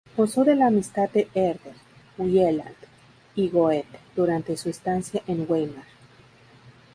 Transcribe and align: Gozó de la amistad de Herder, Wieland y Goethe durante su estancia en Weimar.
Gozó 0.17 0.43
de 0.43 0.55
la 0.55 0.65
amistad 0.65 1.11
de 1.11 1.27
Herder, 1.35 1.75
Wieland 2.17 2.73
y 3.35 3.49
Goethe 3.49 3.99
durante 4.15 4.57
su 4.57 4.67
estancia 4.67 5.21
en 5.27 5.45
Weimar. 5.47 5.85